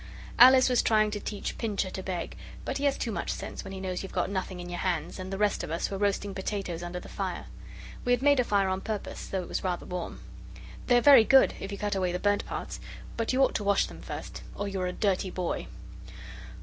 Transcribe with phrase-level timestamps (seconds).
[0.39, 3.71] Alice was trying to teach Pincher to beg; but he has too much sense when
[3.71, 6.33] he knows you've got nothing in your hands, and the rest of us were roasting
[6.33, 7.45] potatoes under the fire.
[8.03, 10.21] We had made a fire on purpose, though it was rather warm.
[10.87, 12.79] They are very good if you cut away the burnt parts
[13.15, 15.67] but you ought to wash them first, or you are a dirty boy.